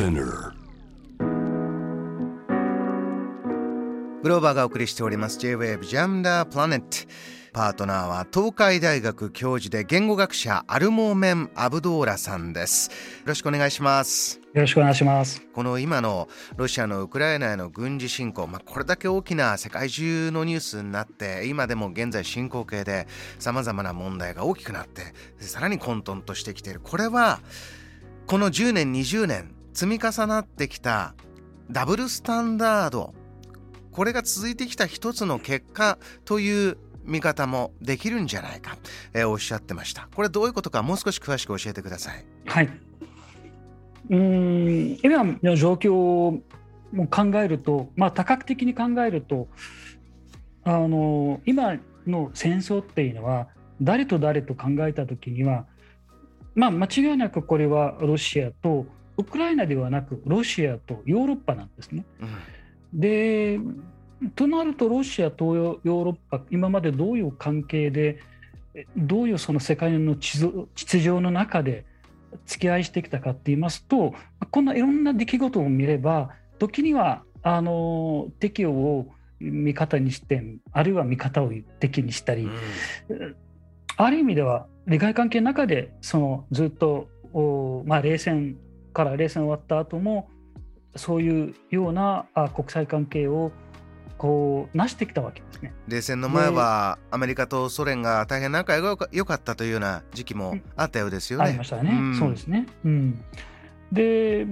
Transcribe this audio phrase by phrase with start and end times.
[0.00, 0.54] Spinner.
[4.22, 7.06] グローバーがお送りしております J-Wave Jam the Planet
[7.52, 12.88] パートナーは東海大学教授で言語学者アルモーメン・アブドーラさんです。
[12.90, 12.94] よ
[13.26, 14.40] ろしくお願いします。
[14.54, 15.42] よろしくお願いします。
[15.52, 23.06] この今のロシアのウクライナへの軍事侵攻、まあ、これだけ大きな世界中のニュースになって今でも現在進行形で
[23.38, 26.80] さまざまな問題が大きくなってさらに混沌としてきている。
[26.80, 27.40] これは
[28.26, 31.14] この10年20年積み重なってきた
[31.70, 33.14] ダブルスタンダード。
[33.92, 38.76] これが続いてきた一つの結果という見方もできるんじゃないか、
[39.12, 40.08] えー、おっしゃってました。
[40.14, 42.24] これどういうことかもう少し詳しく教えてください。
[42.46, 42.70] はい。
[44.10, 46.42] うん今の状況を
[47.10, 49.48] 考えると、まあ、多角的に考えると
[50.64, 51.76] あの今
[52.06, 53.48] の戦争っていうのは
[53.80, 55.66] 誰と誰と考えた時には
[56.54, 58.86] まあ間違いなくこれはロシアと
[59.20, 62.04] ウクライナではなくロシアとヨーロッパなんですね。
[62.20, 63.60] うん、で
[64.34, 68.20] となるとロシアとヨーロッパ今までどういう関係で
[68.96, 71.84] どういうその世界の秩序の中で
[72.46, 74.14] 付き合いしてきたかって言いますと
[74.50, 79.06] こんないろんな出来事を見れば時にはあの敵を
[79.40, 83.36] 味方にしてあるいは味方を敵にしたり、うん、
[83.96, 87.08] ある意味では利害関係の中でそのずっと
[87.86, 88.56] まあ、冷戦
[88.92, 90.28] から冷戦終わった後も
[90.96, 93.52] そういうような国際関係を
[94.18, 95.72] こう成してきたわけですね。
[95.88, 101.44] 冷戦の前はアメリカとソ連が大変仲良かったというような時期もあったようですよね。
[101.46, 102.66] ありましたね、うん、そうですね。
[102.84, 103.24] うん、
[103.92, 104.46] で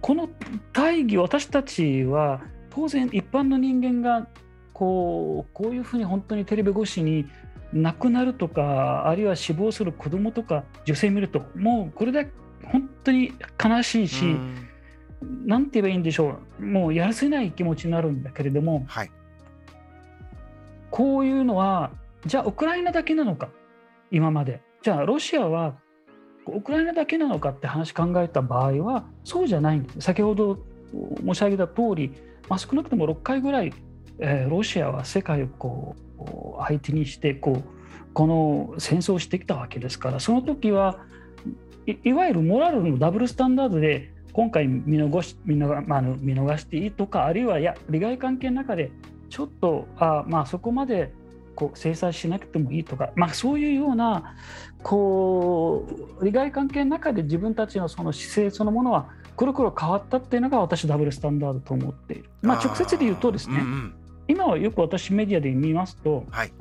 [0.00, 0.28] この
[0.72, 4.28] 大義私たちは当然一般の人間が
[4.72, 7.26] こうこういうふうに本当にテレビ越しに
[7.72, 12.30] 亡くなるとかあるいは死亡する子供とか女性見るともうこれだけ
[12.66, 13.32] 本当に
[13.62, 14.68] 悲しいし、うん
[15.44, 19.10] なんて言えばいいんでしょう、もうやるせない気持ちになるんだけれども、はい、
[20.90, 21.92] こういうのは、
[22.26, 23.48] じゃあウクライナだけなのか、
[24.10, 24.60] 今まで。
[24.82, 25.76] じゃあロシアは
[26.46, 30.00] ウクライナだけなのかって話考えた場合は、そうじゃないんです。
[30.00, 30.58] 先ほど
[31.24, 32.12] 申し上げた通り、
[32.48, 33.72] まあ、少なくとも6回ぐらい、
[34.18, 35.96] えー、ロシアは世界をこ
[36.58, 37.64] う相手にしてこう
[38.12, 40.98] この戦争をしてきたわけですからその時は
[41.86, 48.90] いいわゆるモラルのダブルスタンダードで今回見逃し見逃,、まあ、見逃していいとかあるいはいや利害関係の中で
[49.28, 51.12] ちょっとあ、まあ、そこまで
[51.54, 54.36] こう制裁しなくてもいいとか、まあ、そういうような
[54.82, 55.86] こ
[56.20, 62.24] う利害関係の中で自分たちのその姿勢そのものはくるくる変わったっていうのが私ダブルスタンダードと思っている。
[62.42, 63.94] まあ、直接で言うとですね、うんうん、
[64.28, 66.52] 今はよく私メディアで見ますと、はい、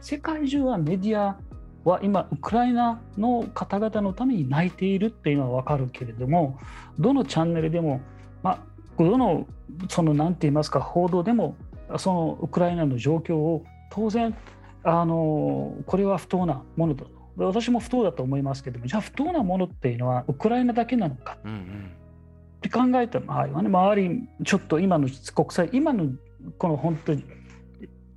[0.00, 1.38] 世界中はメディア
[1.84, 6.58] は今ウクライナの方々のために泣いているっていうのは分かるけれども
[6.98, 8.00] どのチャンネルでも、
[8.42, 8.58] まあ、
[8.98, 9.46] どの
[9.88, 11.56] その何て言いますか報道でも
[11.98, 14.36] そのウクライナの状況を当然
[14.82, 17.20] あのこれは不当なものだと。
[17.36, 26.10] 私も不当だと思いますけどもじゃあ不当なものっていうのはウクライナだけなのか、って考えた場合はね周りちょっと今の国際今の
[26.58, 27.24] この本当に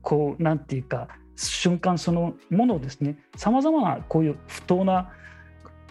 [0.01, 5.11] こうなんていうか瞬間そのものをですねさまざまなこういう不当な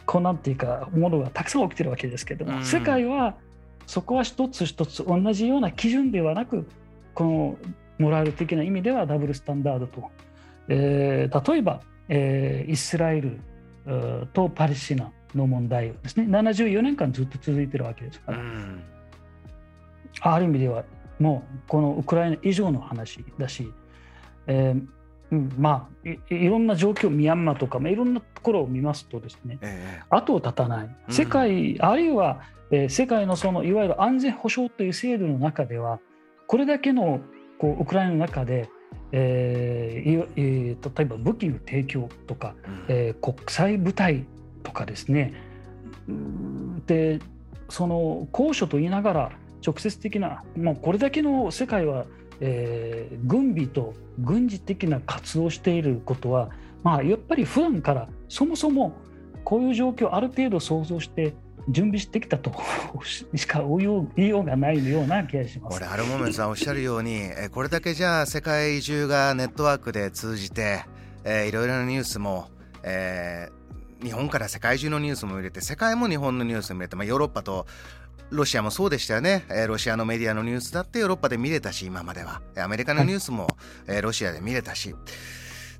[0.06, 3.36] こうなんていうかものがたくさん起きてるわけですけども、うん、世界は
[3.86, 6.66] そこは一つ一つ同じような基準ではなく
[7.14, 7.56] この
[7.98, 10.10] モラル的な意味ではダブルスタンダードと、
[10.68, 13.40] えー、例えば、えー、イスラエル
[14.32, 16.26] とパレスチナの問題ですね。
[16.26, 18.82] 74年間ずっと続いてるわけですから、うん、
[20.20, 20.84] ある意味では
[21.18, 23.72] もうこのウクライナ以上の話だし、
[24.46, 25.01] えー
[25.32, 30.96] うん、まあいいろんな状況ミャンマーとか、まあ、いろんなところを見ますとですね、えー、後を絶たない。
[31.08, 35.98] 世界、うん、あるいは、えー、世界のそのいわゆる安全保障という制度の中では
[36.46, 37.20] これだけの
[37.58, 38.68] こうウクライナの中で、
[39.10, 44.26] えーえー、例えば武器の提供とか、うん、えー、国際部隊
[44.62, 45.34] とかですね。
[46.86, 47.20] で
[47.70, 49.32] その高所と言いながら
[49.64, 52.04] 直接的なもうこれだけの世界は
[52.44, 56.50] えー、軍備と軍事的な活動をしていることは、
[56.82, 58.94] まあ、やっぱり普段からそもそも
[59.44, 61.34] こういう状況をある程度想像して
[61.68, 62.52] 準備してきたと
[63.06, 63.78] しか言
[64.26, 65.78] いようがないような気がします。
[65.78, 70.84] これアルモメンさんおっしゃるようにこれだけじゃあ世界中がネットワークで通じて、
[71.22, 72.48] えー、いろいろなニュースも、
[72.82, 77.66] えー、日本から世界中のニュースも入れて世界も日本のニュースも入れて、まあ、ヨーロッパと
[78.32, 82.40] ロシアもそうでしたよね、えー、ロシアのメディアのニュースだってヨーロッパで見れたし今までは。
[82.56, 83.46] アメリカのニュースも、
[83.86, 84.94] えー、ロシアで見れたし。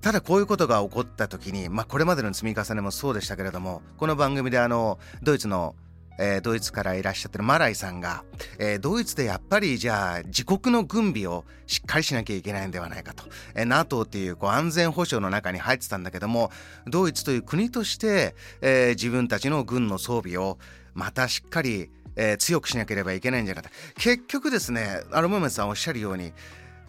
[0.02, 5.76] ただこういうことが起こった時に、まあ、これまでの積み重ねもそうでしたけれどもこの番組であのドイツの
[6.19, 8.25] えー、ドイツからいらっしゃってるマライさんが、
[8.58, 16.50] えー、ドイツでやっぱりじゃあ自国の軍備をしっかりしなきゃいけないんではないかと、えー、NATO っていうこう安全保障の中に入ってたんだけども
[16.87, 20.58] ドイツという国として、えー、自分たちの軍の装備を
[20.94, 26.32] またしっかり、えー、強くしなければいけないんじゃないかと結局ですねアルモメンさんおっしゃるように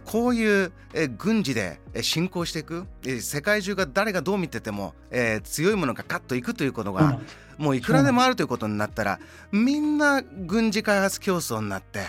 [0.05, 7.19] こういう、え軍事で侵攻していく、え世界中が誰がどう見てても、えー、強いものがカッといくということが、
[7.57, 9.19] もういくらでもあるということになったら
[9.51, 12.01] みんな軍事開発競争になって。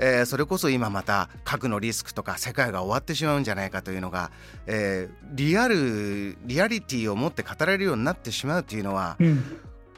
[0.00, 4.30] えー、それこそ今また核のリスクとか世界が終わってしまうんじゃないかというのが、
[4.68, 9.42] えー、リアルリアリティを持って語られるようになってしまうというのは、うん、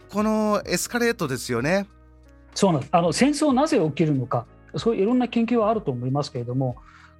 [0.08, 1.86] このエスカレートですよね。
[2.54, 6.76] そうなんですあの戦争なぜ起きるのかそういういろんな研究はあると思いますけれども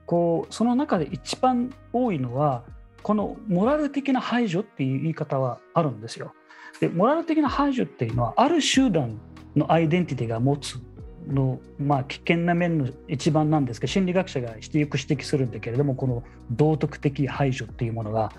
[0.06, 2.64] こうその中で一番多いのは
[3.02, 6.32] このモラル的な排除っていう言い方はあるんですよ。
[6.80, 9.18] でモラル的な排除っていうのはある集団
[9.56, 10.78] のアイデンティティが持つ
[11.26, 18.32] の、まあ、危険な面の一番なんですけど心理学者がよく指摘するんだけれどもこの道徳的排除っていうものが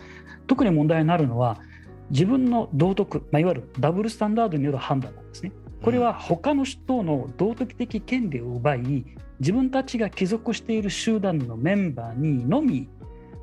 [0.48, 1.60] 特に問題になるのは
[2.10, 5.52] 自分の道徳、まあ、いわゆるダブルスタンダードによる判断なんですね。
[5.82, 9.06] これは他の人の道徳的権利を奪い
[9.40, 12.88] 自分たちが帰属している集団のメンバーにのみ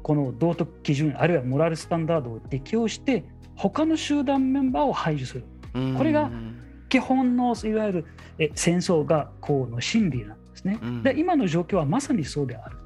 [0.02, 3.25] この道徳基準あるいはモラルスタンダードを適用して
[3.56, 5.44] 他の集団メンバーを排除する。
[5.96, 6.31] これが
[6.88, 8.05] 基本のいわゆる
[8.55, 10.79] 戦争学校の真理なんですね。
[11.02, 12.76] で今の状況はまさにそうである。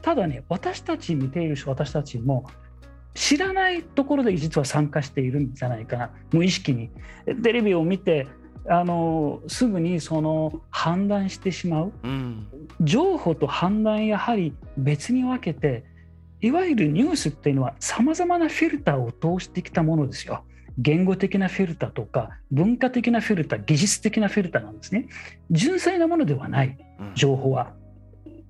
[0.00, 2.46] ただね私たち見ているし私たちも
[3.14, 6.10] 知らないところで実は参加しているんじゃないかな。
[6.32, 6.90] 無意識に。
[7.42, 8.28] テレビを見て
[8.68, 12.46] あのすぐにその判断してしまう、うん、
[12.80, 15.84] 情報と判断やはり別に分けて
[16.40, 20.44] いわゆるニュースっていうのはさまざまなフィルターを通してきたものですよ。
[20.78, 25.08] 言語的なフィルターとか文化的なフィルター技術的なフィルターなんですね。
[25.50, 26.78] 純粋なものではない
[27.14, 27.74] 情報は。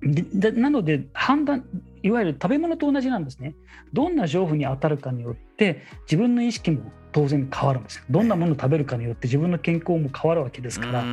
[0.01, 1.65] でなので判断
[2.01, 3.55] いわゆる食べ物と同じなんですね。
[3.93, 8.03] どんな情報に当たるかによって自分の意識も当然変わるんですよ。
[8.09, 11.03] どんなものを食べるかによって自分の健康も変わるわけですから、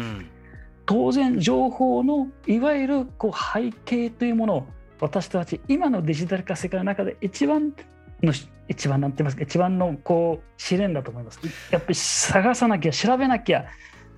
[0.86, 4.66] 当然情報のいわゆるこう背景というものを
[5.00, 7.72] 私たち今のデジタル化世界の中で一番
[8.22, 8.32] の
[8.68, 11.40] 一番なんて言いますか一番のこう試練だと思います。
[11.70, 13.66] やっぱり探さなきゃ調べなきゃ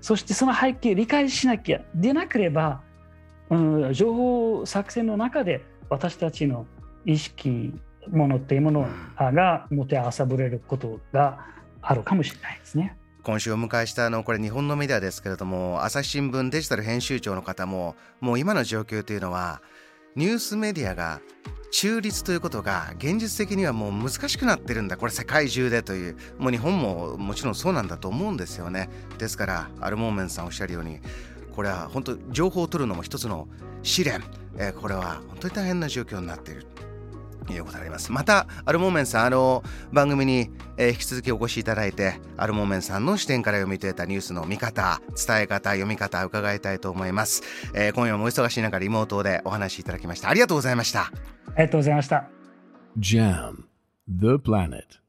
[0.01, 2.81] そしてその背景を理解しなきゃでなければ、
[3.51, 6.67] うん、情報作戦の中で私たちの
[7.05, 7.73] 意識
[8.11, 8.87] ものっていうもの
[9.17, 11.47] がもてあさぶれることが
[11.83, 12.97] あるかもしれないですね。
[13.23, 19.63] 今週お迎えしたあのこれ日本のメディアですけれども朝日新聞デジタル編集長の方ももう今の状況というのは
[20.17, 21.21] ニュースメディアが
[21.71, 24.97] 中立ということが現実的にはもう難しくなってるんだ。
[24.97, 28.91] これ世界中でというもう日本ももちろんそうなんだと思うんですよね。
[29.19, 31.01] ですからアルモーメンさんおっしゃるように
[31.55, 33.49] これは本当情報を取るのも一つの
[33.83, 34.23] 試練、
[34.59, 36.67] えー、これは本当に大変な状況になっている。
[37.51, 38.13] いうことがあります。
[38.13, 39.63] またアルモーメンさんあの
[39.93, 47.43] 番組に、えー、引き続きお越しいただいてアルモーメンさんの視点から読み解いたニュースの見方伝え方読み方伺いたいと思います、
[47.75, 50.29] えー、今夜もお忙しい中リモートでお話しいただきました。
[50.29, 51.03] ありがとうございました。
[51.03, 51.11] あ
[51.59, 52.25] りがとうございました。
[52.99, 53.65] JAM
[54.09, 55.02] The Planet